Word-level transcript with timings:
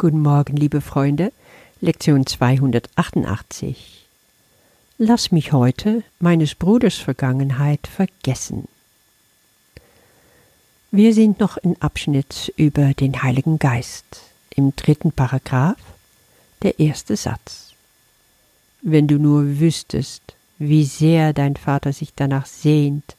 Guten 0.00 0.22
Morgen, 0.22 0.56
liebe 0.56 0.80
Freunde. 0.80 1.32
Lektion 1.80 2.24
288. 2.24 4.06
Lass 4.96 5.32
mich 5.32 5.52
heute 5.52 6.04
meines 6.20 6.54
Bruders 6.54 6.94
Vergangenheit 6.94 7.88
vergessen. 7.88 8.68
Wir 10.92 11.12
sind 11.12 11.40
noch 11.40 11.56
im 11.56 11.74
Abschnitt 11.80 12.54
über 12.56 12.94
den 12.94 13.24
Heiligen 13.24 13.58
Geist, 13.58 14.20
im 14.54 14.76
dritten 14.76 15.10
Paragraph, 15.10 15.82
der 16.62 16.78
erste 16.78 17.16
Satz. 17.16 17.72
Wenn 18.82 19.08
du 19.08 19.18
nur 19.18 19.58
wüsstest, 19.58 20.22
wie 20.58 20.84
sehr 20.84 21.32
dein 21.32 21.56
Vater 21.56 21.92
sich 21.92 22.14
danach 22.14 22.46
sehnt, 22.46 23.16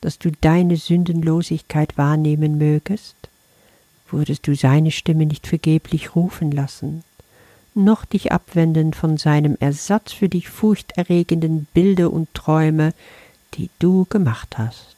dass 0.00 0.20
du 0.20 0.30
deine 0.30 0.76
Sündenlosigkeit 0.76 1.98
wahrnehmen 1.98 2.56
mögest, 2.56 3.16
würdest 4.12 4.46
du 4.46 4.54
seine 4.54 4.90
Stimme 4.90 5.26
nicht 5.26 5.46
vergeblich 5.46 6.14
rufen 6.14 6.50
lassen, 6.50 7.04
noch 7.74 8.04
dich 8.04 8.32
abwenden 8.32 8.94
von 8.94 9.16
seinem 9.16 9.56
Ersatz 9.60 10.12
für 10.12 10.28
die 10.28 10.42
furchterregenden 10.42 11.66
Bilder 11.72 12.12
und 12.12 12.32
Träume, 12.34 12.92
die 13.54 13.70
du 13.78 14.06
gemacht 14.06 14.58
hast. 14.58 14.96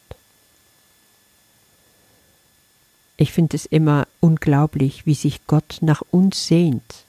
Ich 3.17 3.33
finde 3.33 3.57
es 3.57 3.67
immer 3.67 4.09
unglaublich, 4.21 5.07
wie 5.07 5.15
sich 5.15 5.47
Gott 5.47 5.79
nach 5.81 6.03
uns 6.11 6.47
sehnt. 6.47 7.05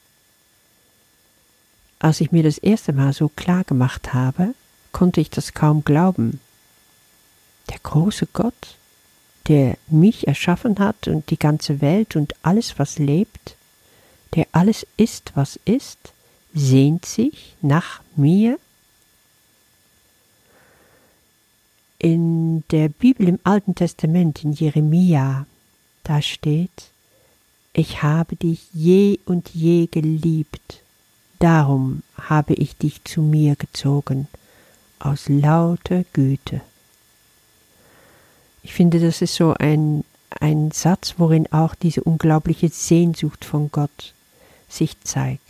Als 1.99 2.21
ich 2.21 2.31
mir 2.31 2.43
das 2.43 2.57
erste 2.57 2.93
Mal 2.93 3.13
so 3.13 3.29
klar 3.29 3.63
gemacht 3.63 4.13
habe, 4.13 4.53
konnte 4.91 5.21
ich 5.21 5.29
das 5.29 5.53
kaum 5.53 5.83
glauben. 5.83 6.39
Der 7.69 7.79
große 7.81 8.27
Gott, 8.33 8.77
der 9.47 9.77
mich 9.87 10.27
erschaffen 10.27 10.79
hat 10.79 11.07
und 11.07 11.29
die 11.29 11.39
ganze 11.39 11.81
Welt 11.81 12.15
und 12.15 12.33
alles, 12.43 12.79
was 12.79 12.97
lebt, 12.97 13.55
der 14.35 14.47
alles 14.51 14.87
ist, 14.97 15.31
was 15.35 15.59
ist, 15.65 16.13
sehnt 16.53 17.05
sich 17.05 17.55
nach 17.61 18.01
mir? 18.15 18.57
In 21.99 22.63
der 22.71 22.89
Bibel 22.89 23.27
im 23.27 23.39
Alten 23.43 23.75
Testament, 23.75 24.43
in 24.43 24.53
Jeremia, 24.53 25.45
da 26.03 26.21
steht, 26.21 26.91
ich 27.71 28.03
habe 28.03 28.35
dich 28.35 28.67
je 28.73 29.19
und 29.25 29.49
je 29.49 29.87
geliebt, 29.87 30.81
darum 31.39 32.03
habe 32.15 32.53
ich 32.53 32.77
dich 32.77 33.03
zu 33.03 33.21
mir 33.21 33.55
gezogen, 33.55 34.27
aus 34.99 35.27
lauter 35.27 36.03
Güte. 36.13 36.61
Ich 38.63 38.73
finde, 38.73 38.99
das 38.99 39.21
ist 39.21 39.35
so 39.35 39.53
ein, 39.59 40.03
ein 40.39 40.71
Satz, 40.71 41.15
worin 41.17 41.51
auch 41.51 41.75
diese 41.75 42.03
unglaubliche 42.03 42.69
Sehnsucht 42.69 43.45
von 43.45 43.69
Gott 43.71 44.13
sich 44.67 44.99
zeigt. 45.01 45.41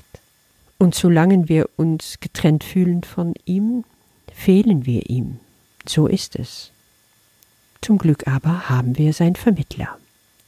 Und 0.77 0.95
solange 0.95 1.47
wir 1.47 1.69
uns 1.77 2.19
getrennt 2.19 2.63
fühlen 2.63 3.03
von 3.03 3.35
ihm, 3.45 3.85
fehlen 4.33 4.85
wir 4.85 5.09
ihm. 5.09 5.39
So 5.87 6.07
ist 6.07 6.35
es. 6.35 6.71
Zum 7.81 7.97
Glück 7.97 8.27
aber 8.27 8.69
haben 8.69 8.97
wir 8.97 9.13
seinen 9.13 9.35
Vermittler. 9.35 9.97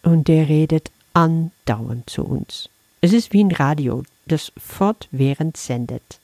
Und 0.04 0.28
der 0.28 0.50
redet 0.50 0.92
andauernd 1.14 2.10
zu 2.10 2.24
uns. 2.26 2.70
Es 3.02 3.14
ist 3.14 3.34
wie 3.34 3.44
ein 3.44 3.52
Radio, 3.52 4.04
das 4.28 4.52
fortwährend 4.58 5.58
sendet. 5.58 6.20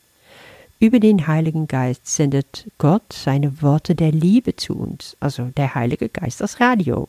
Über 0.82 1.00
den 1.00 1.28
Heiligen 1.28 1.68
Geist 1.68 2.08
sendet 2.08 2.66
Gott 2.80 3.14
seine 3.14 3.62
Worte 3.62 3.94
der 3.94 4.12
Liebe 4.12 4.56
zu 4.56 4.74
uns, 4.76 5.16
also 5.20 5.52
der 5.56 5.76
Heilige 5.76 6.10
Geist 6.10 6.42
das 6.42 6.60
Radio. 6.60 7.08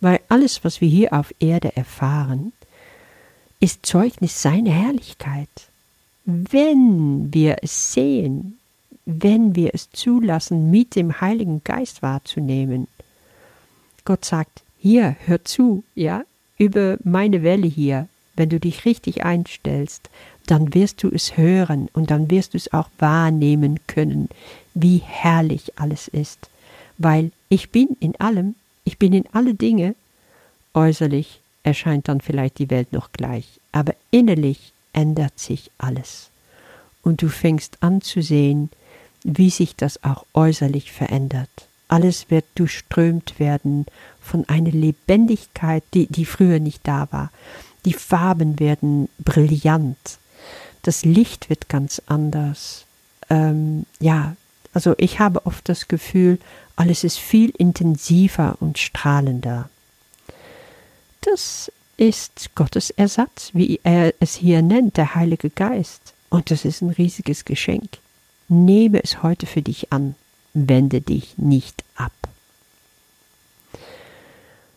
Weil 0.00 0.20
alles, 0.30 0.64
was 0.64 0.80
wir 0.80 0.88
hier 0.88 1.12
auf 1.12 1.34
Erde 1.38 1.76
erfahren, 1.76 2.54
ist 3.60 3.84
Zeugnis 3.84 4.40
seiner 4.40 4.70
Herrlichkeit. 4.70 5.50
Wenn 6.24 7.28
wir 7.30 7.58
es 7.60 7.92
sehen, 7.92 8.58
wenn 9.04 9.54
wir 9.54 9.74
es 9.74 9.90
zulassen, 9.90 10.70
mit 10.70 10.96
dem 10.96 11.20
Heiligen 11.20 11.62
Geist 11.64 12.00
wahrzunehmen. 12.00 12.88
Gott 14.06 14.24
sagt, 14.24 14.62
hier, 14.78 15.14
hör 15.26 15.44
zu, 15.44 15.84
ja, 15.94 16.22
über 16.56 16.96
meine 17.04 17.42
Welle 17.42 17.66
hier, 17.66 18.08
wenn 18.34 18.48
du 18.48 18.58
dich 18.58 18.86
richtig 18.86 19.26
einstellst, 19.26 20.08
dann 20.50 20.74
wirst 20.74 21.02
du 21.02 21.10
es 21.10 21.36
hören 21.36 21.88
und 21.92 22.10
dann 22.10 22.30
wirst 22.30 22.54
du 22.54 22.56
es 22.56 22.72
auch 22.72 22.88
wahrnehmen 22.98 23.80
können, 23.86 24.28
wie 24.74 25.02
herrlich 25.04 25.78
alles 25.78 26.08
ist, 26.08 26.48
weil 26.96 27.32
ich 27.50 27.70
bin 27.70 27.96
in 28.00 28.18
allem, 28.18 28.54
ich 28.84 28.98
bin 28.98 29.12
in 29.12 29.26
alle 29.32 29.54
Dinge, 29.54 29.94
äußerlich 30.72 31.40
erscheint 31.64 32.08
dann 32.08 32.22
vielleicht 32.22 32.58
die 32.58 32.70
Welt 32.70 32.92
noch 32.92 33.12
gleich, 33.12 33.60
aber 33.72 33.94
innerlich 34.10 34.72
ändert 34.94 35.38
sich 35.38 35.70
alles. 35.76 36.30
Und 37.02 37.20
du 37.20 37.28
fängst 37.28 37.76
an 37.80 38.00
zu 38.00 38.22
sehen, 38.22 38.70
wie 39.24 39.50
sich 39.50 39.76
das 39.76 40.02
auch 40.02 40.24
äußerlich 40.32 40.92
verändert. 40.92 41.50
Alles 41.88 42.30
wird 42.30 42.46
durchströmt 42.54 43.38
werden 43.38 43.86
von 44.20 44.48
einer 44.48 44.70
Lebendigkeit, 44.70 45.82
die, 45.94 46.06
die 46.06 46.24
früher 46.24 46.58
nicht 46.58 46.86
da 46.86 47.08
war. 47.10 47.30
Die 47.84 47.92
Farben 47.92 48.58
werden 48.58 49.08
brillant 49.18 50.18
das 50.88 51.04
Licht 51.04 51.50
wird 51.50 51.68
ganz 51.68 52.00
anders. 52.06 52.86
Ähm, 53.28 53.84
ja, 54.00 54.36
also 54.72 54.94
ich 54.96 55.20
habe 55.20 55.44
oft 55.44 55.68
das 55.68 55.86
Gefühl, 55.86 56.38
alles 56.76 57.04
ist 57.04 57.18
viel 57.18 57.50
intensiver 57.50 58.56
und 58.60 58.78
strahlender. 58.78 59.68
Das 61.20 61.70
ist 61.98 62.54
Gottes 62.54 62.88
Ersatz, 62.88 63.50
wie 63.52 63.80
er 63.82 64.14
es 64.18 64.36
hier 64.36 64.62
nennt, 64.62 64.96
der 64.96 65.14
Heilige 65.14 65.50
Geist. 65.50 66.14
Und 66.30 66.50
das 66.50 66.64
ist 66.64 66.80
ein 66.80 66.88
riesiges 66.88 67.44
Geschenk. 67.44 67.98
Nehme 68.48 69.04
es 69.04 69.22
heute 69.22 69.44
für 69.44 69.60
dich 69.60 69.92
an, 69.92 70.14
wende 70.54 71.02
dich 71.02 71.36
nicht 71.36 71.84
ab. 71.96 72.12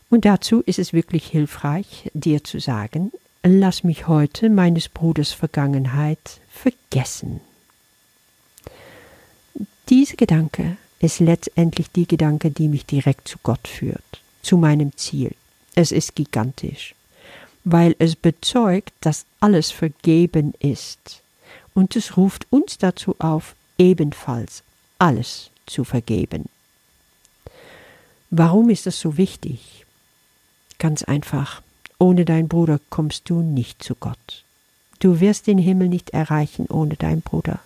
Und 0.09 0.25
dazu 0.25 0.59
ist 0.59 0.78
es 0.78 0.91
wirklich 0.91 1.28
hilfreich, 1.28 2.11
dir 2.13 2.43
zu 2.43 2.59
sagen, 2.59 3.13
lass 3.44 3.84
mich 3.84 4.07
heute 4.07 4.50
meines 4.50 4.90
Bruders 4.90 5.31
Vergangenheit 5.31 6.40
vergessen. 6.52 7.41
Dieser 9.90 10.16
Gedanke 10.16 10.78
ist 11.00 11.19
letztendlich 11.19 11.91
die 11.91 12.07
Gedanke, 12.07 12.52
die 12.52 12.68
mich 12.68 12.85
direkt 12.85 13.28
zu 13.28 13.38
Gott 13.44 13.68
führt, 13.68 14.22
zu 14.44 14.57
meinem 14.57 14.96
Ziel. 14.96 15.35
Es 15.75 15.91
ist 15.91 16.16
gigantisch, 16.16 16.96
weil 17.63 17.96
es 18.00 18.16
bezeugt, 18.16 18.94
dass 19.02 19.25
alles 19.40 19.72
vergeben 19.72 20.53
ist. 20.59 21.22
Und 21.73 21.96
es 21.96 22.18
ruft 22.18 22.46
uns 22.52 22.78
dazu 22.78 23.16
auf, 23.19 23.56
ebenfalls 23.78 24.63
alles 25.00 25.50
zu 25.66 25.84
vergeben. 25.84 26.46
Warum 28.29 28.69
ist 28.69 28.85
das 28.85 29.00
so 29.00 29.18
wichtig? 29.18 29.85
Ganz 30.78 31.03
einfach, 31.03 31.62
ohne 32.01 32.25
deinen 32.25 32.47
Bruder 32.47 32.79
kommst 32.89 33.29
du 33.29 33.41
nicht 33.41 33.84
zu 33.84 33.94
Gott. 33.95 34.44
Du 35.00 35.19
wirst 35.19 35.47
den 35.47 35.57
Himmel 35.59 35.88
nicht 35.88 36.09
erreichen 36.09 36.66
ohne 36.67 36.95
deinen 36.95 37.22
Bruder. 37.22 37.59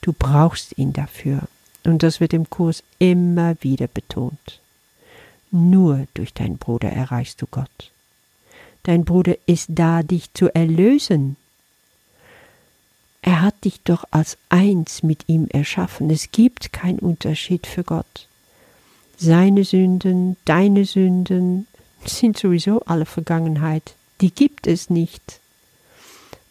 Du 0.00 0.12
brauchst 0.12 0.78
ihn 0.78 0.92
dafür. 0.92 1.42
Und 1.84 2.02
das 2.02 2.20
wird 2.20 2.32
im 2.32 2.48
Kurs 2.48 2.82
immer 2.98 3.56
wieder 3.60 3.86
betont. 3.86 4.60
Nur 5.50 6.06
durch 6.14 6.32
deinen 6.32 6.56
Bruder 6.56 6.90
erreichst 6.90 7.42
du 7.42 7.46
Gott. 7.46 7.92
Dein 8.82 9.04
Bruder 9.04 9.36
ist 9.46 9.66
da, 9.68 10.02
dich 10.02 10.32
zu 10.32 10.54
erlösen. 10.54 11.36
Er 13.20 13.42
hat 13.42 13.64
dich 13.64 13.82
doch 13.82 14.04
als 14.10 14.38
eins 14.48 15.02
mit 15.02 15.28
ihm 15.28 15.48
erschaffen. 15.48 16.08
Es 16.10 16.30
gibt 16.32 16.72
keinen 16.72 16.98
Unterschied 16.98 17.66
für 17.66 17.84
Gott. 17.84 18.28
Seine 19.18 19.64
Sünden, 19.64 20.36
deine 20.44 20.84
Sünden, 20.86 21.66
sind 22.08 22.38
sowieso 22.38 22.80
alle 22.80 23.06
Vergangenheit. 23.06 23.94
Die 24.20 24.30
gibt 24.30 24.66
es 24.66 24.90
nicht. 24.90 25.40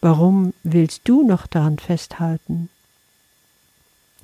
Warum 0.01 0.53
willst 0.63 1.01
du 1.05 1.25
noch 1.25 1.47
daran 1.47 1.79
festhalten? 1.79 2.69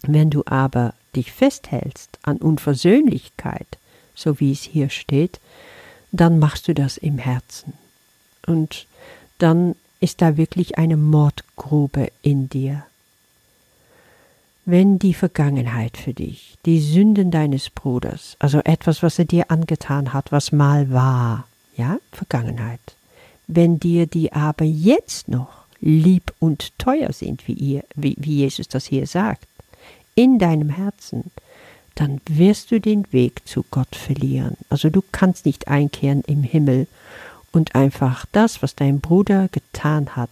Wenn 0.02 0.30
du 0.30 0.44
aber 0.46 0.94
dich 1.16 1.32
festhältst 1.32 2.20
an 2.22 2.38
Unversöhnlichkeit, 2.38 3.68
so 4.16 4.40
wie 4.40 4.52
es 4.52 4.64
hier 4.64 4.90
steht, 4.90 5.40
dann 6.12 6.40
machst 6.40 6.68
du 6.68 6.74
das 6.74 6.98
im 6.98 7.18
Herzen. 7.18 7.74
Und 8.46 8.88
dann 9.38 9.76
ist 10.00 10.22
da 10.22 10.38
wirklich 10.38 10.78
eine 10.78 10.98
Mordgrube 10.98 12.12
in 12.22 12.50
dir 12.50 12.86
wenn 14.70 15.00
die 15.00 15.16
Vergangenheit 15.16 15.98
für 15.98 16.14
dich, 16.14 16.58
die 16.66 16.80
Sünden 16.80 17.32
deines 17.32 17.72
Bruders, 17.72 18.36
also 18.38 18.60
etwas, 18.60 19.02
was 19.02 19.18
er 19.18 19.26
dir 19.26 19.50
angetan 19.50 20.14
hat, 20.14 20.32
was 20.32 20.52
mal 20.52 20.92
war, 20.92 21.48
ja, 21.76 21.98
Vergangenheit, 22.12 22.80
wenn 23.48 23.80
dir 23.80 24.06
die 24.06 24.32
aber 24.32 24.66
jetzt 24.66 25.28
noch 25.28 25.50
lieb 25.82 26.34
und 26.40 26.78
teuer 26.78 27.12
sind, 27.14 27.48
wie, 27.48 27.54
ihr, 27.54 27.84
wie, 27.96 28.16
wie 28.20 28.36
Jesus 28.36 28.68
das 28.68 28.86
hier 28.86 29.08
sagt, 29.08 29.48
in 30.14 30.38
deinem 30.38 30.70
Herzen, 30.70 31.32
dann 31.96 32.22
wirst 32.30 32.70
du 32.70 32.80
den 32.80 33.12
Weg 33.12 33.48
zu 33.48 33.66
Gott 33.72 33.96
verlieren. 33.96 34.56
Also 34.70 34.90
du 34.92 35.02
kannst 35.12 35.46
nicht 35.48 35.68
einkehren 35.68 36.22
im 36.28 36.44
Himmel 36.44 36.88
und 37.52 37.74
einfach 37.74 38.28
das, 38.32 38.62
was 38.62 38.76
dein 38.76 39.00
Bruder 39.00 39.48
getan 39.52 40.16
hat, 40.16 40.30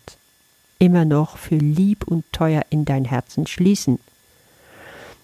immer 0.78 1.06
noch 1.06 1.38
für 1.38 1.57
lieb 1.57 2.06
und 2.07 2.24
teuer 2.31 2.63
in 2.69 2.86
dein 2.86 3.06
Herzen 3.06 3.48
schließen. 3.48 3.98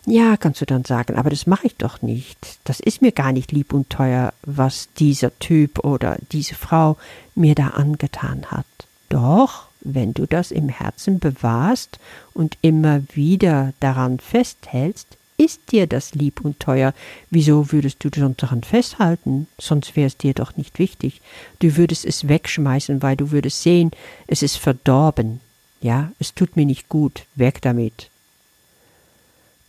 Ja, 0.06 0.36
kannst 0.36 0.60
du 0.60 0.66
dann 0.66 0.84
sagen, 0.84 1.16
aber 1.16 1.30
das 1.30 1.48
mache 1.48 1.68
ich 1.68 1.78
doch 1.78 2.02
nicht. 2.02 2.38
Das 2.66 2.82
ist 2.82 3.02
mir 3.02 3.14
gar 3.14 3.32
nicht 3.32 3.54
lieb 3.54 3.74
und 3.74 3.90
teuer, 3.90 4.34
was 4.42 4.90
dieser 5.00 5.38
Typ 5.40 5.80
oder 5.80 6.18
diese 6.32 6.56
Frau 6.56 6.98
mir 7.36 7.56
da 7.56 7.70
angetan 7.70 8.46
hat. 8.52 8.66
Doch, 9.08 9.68
wenn 9.80 10.14
du 10.14 10.26
das 10.26 10.52
im 10.52 10.68
Herzen 10.68 11.20
bewahrst 11.20 12.00
und 12.34 12.58
immer 12.62 13.02
wieder 13.14 13.74
daran 13.80 14.20
festhältst, 14.20 15.18
ist 15.38 15.72
dir 15.72 15.88
das 15.88 16.14
lieb 16.16 16.42
und 16.42 16.60
teuer. 16.60 16.94
Wieso 17.30 17.72
würdest 17.72 18.04
du 18.04 18.10
sonst 18.14 18.44
daran 18.44 18.64
festhalten? 18.64 19.48
Sonst 19.58 19.96
wäre 19.96 20.08
es 20.08 20.18
dir 20.18 20.34
doch 20.34 20.58
nicht 20.58 20.80
wichtig. 20.80 21.22
Du 21.60 21.76
würdest 21.78 22.06
es 22.06 22.28
wegschmeißen, 22.28 23.02
weil 23.02 23.16
du 23.16 23.32
würdest 23.32 23.64
sehen, 23.64 23.92
es 24.28 24.44
ist 24.44 24.58
verdorben. 24.58 25.40
Ja, 25.82 26.12
es 26.20 26.34
tut 26.34 26.56
mir 26.56 26.66
nicht 26.66 26.88
gut. 26.88 27.26
Weg 27.36 27.62
damit. 27.62 28.10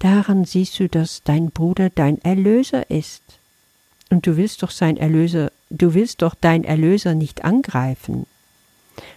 Daran 0.05 0.45
siehst 0.45 0.79
du, 0.81 0.87
dass 0.87 1.23
dein 1.25 1.51
Bruder 1.51 1.89
dein 1.89 2.21
Erlöser 2.23 2.91
ist. 2.91 3.23
Und 4.11 4.27
du 4.27 4.37
willst 4.37 4.63
doch 4.63 4.71
sein 4.71 4.99
Erlöser, 4.99 5.51
du 5.71 5.95
willst 5.95 6.21
doch 6.21 6.35
dein 6.39 6.63
Erlöser 6.63 7.15
nicht 7.15 7.43
angreifen. 7.43 8.27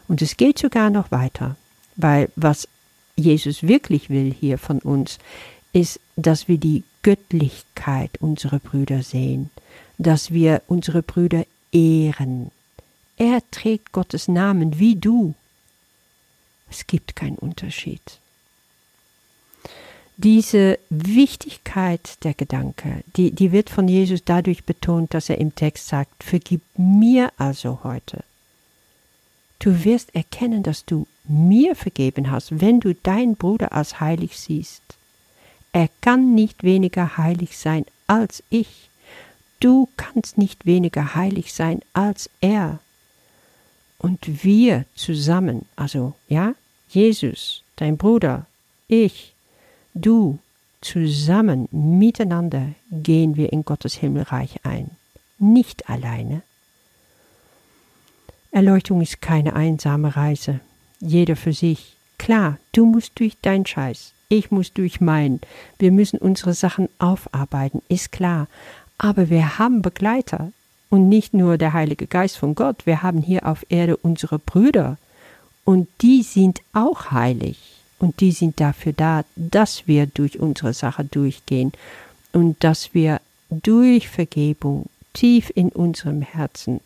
Und 0.07 0.21
es 0.21 0.37
geht 0.37 0.57
sogar 0.57 0.89
noch 0.89 1.11
weiter, 1.11 1.57
weil 1.97 2.29
was 2.37 2.69
Jesus 3.17 3.63
wirklich 3.63 4.09
will 4.09 4.33
hier 4.33 4.57
von 4.57 4.79
uns, 4.79 5.19
ist, 5.73 5.99
dass 6.15 6.47
wir 6.47 6.57
die 6.57 6.85
Göttlichkeit 7.03 8.11
unserer 8.21 8.59
Brüder 8.59 9.03
sehen, 9.03 9.49
dass 9.97 10.31
wir 10.31 10.61
unsere 10.67 11.01
Brüder 11.01 11.45
ehren. 11.73 12.49
Er 13.17 13.41
trägt 13.51 13.91
Gottes 13.91 14.29
Namen 14.29 14.79
wie 14.79 14.95
du. 14.95 15.33
Es 16.69 16.87
gibt 16.87 17.17
keinen 17.17 17.37
Unterschied. 17.37 18.21
Diese 20.19 20.79
Wichtigkeit 20.89 22.23
der 22.23 22.33
Gedanke, 22.33 23.03
die, 23.15 23.29
die 23.29 23.51
wird 23.51 23.69
von 23.69 23.87
Jesus 23.87 24.23
dadurch 24.25 24.63
betont, 24.63 25.13
dass 25.13 25.29
er 25.29 25.37
im 25.37 25.53
Text 25.53 25.87
sagt, 25.87 26.23
vergib 26.23 26.61
mir 26.75 27.31
also 27.37 27.81
heute. 27.83 28.23
Du 29.59 29.83
wirst 29.83 30.15
erkennen, 30.15 30.63
dass 30.63 30.85
du 30.85 31.05
mir 31.23 31.75
vergeben 31.75 32.31
hast, 32.31 32.61
wenn 32.61 32.79
du 32.79 32.95
deinen 32.95 33.35
Bruder 33.35 33.73
als 33.73 33.99
heilig 33.99 34.39
siehst. 34.39 34.81
Er 35.71 35.89
kann 36.01 36.33
nicht 36.33 36.63
weniger 36.63 37.17
heilig 37.17 37.55
sein 37.55 37.85
als 38.07 38.41
ich. 38.49 38.89
Du 39.59 39.87
kannst 39.97 40.39
nicht 40.39 40.65
weniger 40.65 41.13
heilig 41.13 41.53
sein 41.53 41.81
als 41.93 42.27
er. 42.41 42.79
Und 43.99 44.43
wir 44.43 44.85
zusammen, 44.95 45.65
also 45.75 46.15
ja, 46.27 46.55
Jesus, 46.89 47.61
dein 47.75 47.97
Bruder, 47.97 48.47
ich, 48.87 49.35
du, 49.97 50.39
zusammen 50.81 51.67
miteinander 51.71 52.69
gehen 52.91 53.35
wir 53.35 53.51
in 53.51 53.65
Gottes 53.65 53.95
Himmelreich 53.95 54.59
ein, 54.63 54.91
nicht 55.39 55.89
alleine. 55.89 56.41
Erleuchtung 58.51 59.01
ist 59.01 59.21
keine 59.21 59.55
einsame 59.55 60.15
Reise, 60.15 60.59
jeder 60.99 61.35
für 61.35 61.53
sich. 61.53 61.95
Klar, 62.17 62.57
du 62.71 62.85
musst 62.85 63.19
durch 63.19 63.37
dein 63.41 63.65
Scheiß, 63.65 64.13
ich 64.29 64.51
muss 64.51 64.73
durch 64.73 64.99
meinen. 64.99 65.39
Wir 65.79 65.91
müssen 65.91 66.17
unsere 66.17 66.53
Sachen 66.53 66.89
aufarbeiten, 66.99 67.81
ist 67.87 68.11
klar. 68.11 68.47
Aber 68.97 69.29
wir 69.29 69.57
haben 69.57 69.81
Begleiter. 69.81 70.51
Und 70.89 71.09
nicht 71.09 71.33
nur 71.33 71.57
der 71.57 71.73
Heilige 71.73 72.07
Geist 72.07 72.37
von 72.37 72.55
Gott, 72.55 72.85
wir 72.85 73.03
haben 73.03 73.21
hier 73.21 73.45
auf 73.45 73.65
Erde 73.69 73.97
unsere 73.97 74.39
Brüder. 74.39 74.97
Und 75.65 75.87
die 76.01 76.23
sind 76.23 76.61
auch 76.73 77.11
heilig. 77.11 77.76
Und 77.99 78.19
die 78.19 78.31
sind 78.31 78.59
dafür 78.59 78.93
da, 78.93 79.25
dass 79.35 79.87
wir 79.87 80.05
durch 80.05 80.39
unsere 80.39 80.73
Sache 80.73 81.03
durchgehen 81.03 81.71
und 82.31 82.63
dass 82.63 82.93
wir 82.93 83.21
durch 83.49 84.07
Vergebung 84.09 84.87
tief 85.13 85.51
in 85.55 85.69
unserem 85.69 86.21
Herzen 86.21 86.79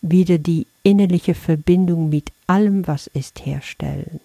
wieder 0.00 0.38
die 0.38 0.66
innerliche 0.82 1.34
Verbindung 1.34 2.08
mit 2.08 2.30
allem, 2.46 2.86
was 2.86 3.08
ist, 3.08 3.44
herstellen. 3.44 4.20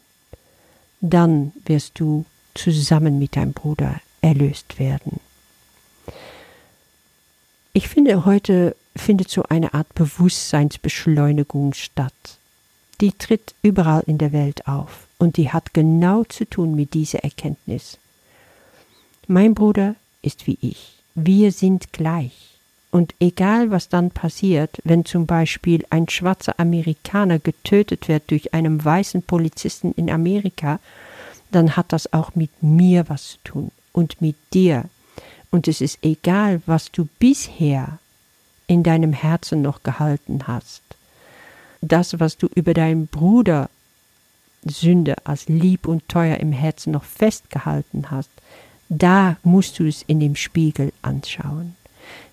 Dann 1.02 1.54
wirst 1.66 2.00
du 2.00 2.26
zusammen 2.54 3.18
mit 3.18 3.36
deinem 3.36 3.54
Bruder 3.54 4.02
erlöst 4.22 4.78
werden. 4.78 5.20
Ich 7.72 7.88
finde, 7.88 8.26
heute 8.26 8.76
findet 8.96 9.30
so 9.30 9.44
eine 9.44 9.74
Art 9.74 9.94
Bewusstseinsbeschleunigung 9.96 11.74
statt. 11.74 12.39
Die 13.02 13.14
tritt 13.14 13.56
überall 13.62 14.04
in 14.08 14.18
der 14.18 14.34
Welt 14.34 14.68
auf 14.68 15.08
und 15.18 15.38
die 15.38 15.52
hat 15.52 15.74
genau 15.74 16.24
zu 16.26 16.46
tun 16.46 16.76
mit 16.76 16.94
dieser 16.94 17.24
Erkenntnis. 17.24 17.98
Mein 19.28 19.54
Bruder 19.54 19.96
ist 20.22 20.48
wie 20.48 20.58
ich. 20.62 20.98
Wir 21.16 21.52
sind 21.52 21.94
gleich. 21.94 22.50
Und 22.92 23.14
egal 23.20 23.70
was 23.70 23.88
dann 23.88 24.10
passiert, 24.10 24.82
wenn 24.84 25.06
zum 25.06 25.28
Beispiel 25.28 25.86
ein 25.92 26.10
schwarzer 26.10 26.60
Amerikaner 26.60 27.38
getötet 27.38 28.08
wird 28.08 28.32
durch 28.32 28.54
einen 28.54 28.84
weißen 28.84 29.22
Polizisten 29.22 29.92
in 29.92 30.10
Amerika, 30.10 30.80
dann 31.52 31.76
hat 31.78 31.94
das 31.94 32.12
auch 32.14 32.36
mit 32.36 32.64
mir 32.64 33.08
was 33.08 33.32
zu 33.32 33.38
tun 33.44 33.72
und 33.94 34.22
mit 34.22 34.36
dir. 34.54 34.86
Und 35.52 35.68
es 35.68 35.82
ist 35.82 36.00
egal, 36.02 36.62
was 36.66 36.92
du 36.92 37.08
bisher 37.20 38.00
in 38.68 38.84
deinem 38.84 39.14
Herzen 39.14 39.62
noch 39.62 39.84
gehalten 39.84 40.48
hast. 40.48 40.82
Das, 41.82 42.20
was 42.20 42.38
du 42.38 42.48
über 42.56 42.74
deinen 42.74 43.08
Bruder 43.08 43.70
Sünde 44.66 45.16
als 45.24 45.48
lieb 45.48 45.88
und 45.88 46.08
teuer 46.10 46.38
im 46.38 46.52
Herzen 46.52 46.92
noch 46.92 47.04
festgehalten 47.04 48.12
hast, 48.12 48.30
da 48.90 49.38
musst 49.44 49.80
du 49.80 49.86
es 49.86 50.04
in 50.04 50.20
dem 50.20 50.36
Spiegel 50.36 50.92
anschauen. 51.02 51.76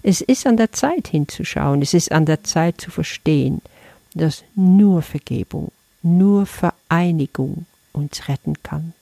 Es 0.02 0.20
ist 0.20 0.46
an 0.46 0.56
der 0.56 0.72
Zeit 0.72 1.08
hinzuschauen, 1.08 1.82
es 1.82 1.94
ist 1.94 2.12
an 2.12 2.26
der 2.26 2.42
Zeit 2.44 2.80
zu 2.80 2.90
verstehen, 2.90 3.60
dass 4.14 4.44
nur 4.54 5.02
Vergebung, 5.02 5.70
nur 6.02 6.46
Vereinigung 6.46 7.66
uns 7.92 8.28
retten 8.28 8.62
kann. 8.62 8.94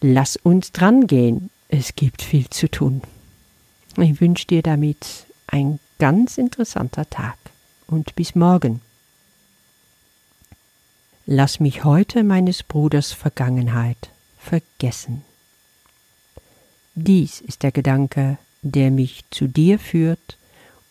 Lass 0.00 0.36
uns 0.36 0.70
drangehen. 0.72 1.50
Es 1.68 1.96
gibt 1.96 2.22
viel 2.22 2.48
zu 2.48 2.70
tun. 2.70 3.02
Ich 3.96 4.20
wünsche 4.20 4.46
dir 4.46 4.62
damit 4.62 5.26
ein 5.48 5.80
ganz 5.98 6.38
interessanter 6.38 7.10
Tag 7.10 7.36
und 7.88 8.14
bis 8.14 8.34
morgen. 8.34 8.80
Lass 11.26 11.60
mich 11.60 11.84
heute 11.84 12.22
meines 12.22 12.62
Bruders 12.62 13.12
Vergangenheit 13.12 14.10
vergessen. 14.38 15.24
Dies 16.94 17.40
ist 17.40 17.62
der 17.62 17.72
Gedanke, 17.72 18.38
der 18.62 18.90
mich 18.90 19.24
zu 19.30 19.46
dir 19.46 19.78
führt 19.78 20.38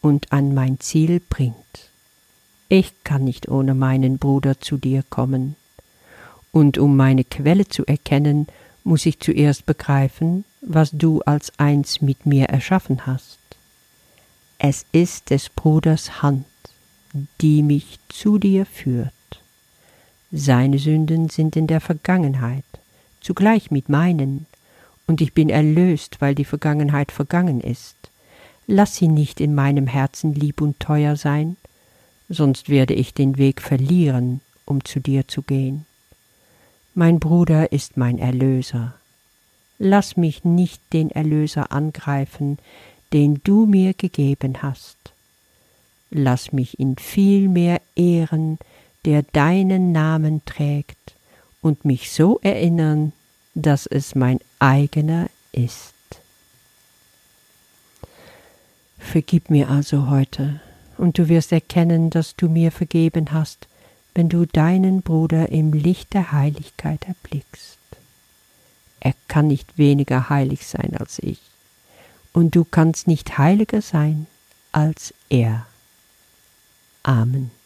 und 0.02 0.32
an 0.32 0.54
mein 0.54 0.80
Ziel 0.80 1.20
bringt. 1.20 1.56
Ich 2.70 2.94
kann 3.04 3.24
nicht 3.24 3.48
ohne 3.48 3.74
meinen 3.74 4.18
Bruder 4.18 4.60
zu 4.60 4.78
dir 4.78 5.04
kommen, 5.10 5.56
und 6.52 6.78
um 6.78 6.96
meine 6.96 7.24
Quelle 7.24 7.68
zu 7.68 7.86
erkennen, 7.86 8.48
muss 8.84 9.06
ich 9.06 9.20
zuerst 9.20 9.66
begreifen, 9.66 10.44
was 10.62 10.92
du 10.92 11.22
als 11.22 11.52
eins 11.60 12.02
mit 12.02 12.26
mir 12.26 12.46
erschaffen 12.46 13.06
hast. 13.06 13.40
Es 14.58 14.86
ist 14.92 15.30
des 15.30 15.50
Bruders 15.50 16.22
Hand, 16.22 16.46
die 17.42 17.64
mich 17.64 18.00
zu 18.10 18.38
dir 18.38 18.66
führt. 18.66 19.12
Seine 20.32 20.78
Sünden 20.78 21.30
sind 21.30 21.56
in 21.56 21.68
der 21.68 21.82
Vergangenheit, 21.82 22.66
zugleich 23.22 23.72
mit 23.72 23.90
meinen, 23.90 24.46
und 25.06 25.22
ich 25.22 25.34
bin 25.34 25.50
erlöst, 25.50 26.18
weil 26.20 26.36
die 26.36 26.46
Vergangenheit 26.46 27.12
vergangen 27.12 27.62
ist. 27.62 27.96
Lass 28.68 28.98
sie 28.98 29.08
nicht 29.08 29.40
in 29.40 29.56
meinem 29.56 29.88
Herzen 29.88 30.34
lieb 30.34 30.60
und 30.60 30.80
teuer 30.80 31.16
sein, 31.16 31.56
sonst 32.28 32.68
werde 32.68 32.94
ich 32.94 33.14
den 33.14 33.38
Weg 33.38 33.62
verlieren, 33.62 34.42
um 34.66 34.84
zu 34.84 35.00
dir 35.00 35.28
zu 35.28 35.42
gehen. 35.42 35.86
Mein 36.94 37.20
Bruder 37.20 37.72
ist 37.72 37.96
mein 37.96 38.20
Erlöser. 38.20 38.96
Lass 39.80 40.18
mich 40.18 40.44
nicht 40.44 40.82
den 40.92 41.12
Erlöser 41.12 41.72
angreifen, 41.72 42.58
den 43.14 43.40
du 43.44 43.66
mir 43.66 43.94
gegeben 43.94 44.62
hast. 44.62 44.97
Lass 46.10 46.54
mich 46.54 46.80
ihn 46.80 46.96
vielmehr 46.98 47.82
ehren, 47.96 48.58
der 49.06 49.24
deinen 49.24 49.92
Namen 49.92 50.44
trägt, 50.46 51.16
und 51.62 51.86
mich 51.86 52.12
so 52.12 52.40
erinnern, 52.44 53.14
dass 53.56 53.88
es 53.88 54.16
mein 54.16 54.40
eigener 54.60 55.30
ist. 55.52 55.94
Vergib 58.98 59.50
mir 59.50 59.70
also 59.70 60.10
heute, 60.10 60.62
und 60.98 61.18
du 61.18 61.28
wirst 61.28 61.52
erkennen, 61.52 62.10
dass 62.10 62.36
du 62.36 62.48
mir 62.48 62.72
vergeben 62.72 63.32
hast, 63.32 63.68
wenn 64.14 64.30
du 64.30 64.46
deinen 64.46 65.02
Bruder 65.02 65.50
im 65.50 65.74
Licht 65.74 66.14
der 66.14 66.32
Heiligkeit 66.32 67.08
erblickst. 67.08 67.78
Er 69.00 69.14
kann 69.28 69.48
nicht 69.48 69.78
weniger 69.78 70.30
heilig 70.30 70.66
sein 70.68 70.96
als 70.98 71.20
ich, 71.20 71.40
und 72.34 72.56
du 72.56 72.66
kannst 72.66 73.08
nicht 73.08 73.38
heiliger 73.38 73.82
sein 73.82 74.28
als 74.72 75.14
er. 75.30 75.66
Amen. 77.08 77.57